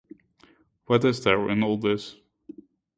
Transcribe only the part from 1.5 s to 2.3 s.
in all this?